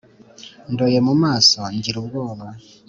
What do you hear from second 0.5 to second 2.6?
Ndoye mu maso ngira ubwoba: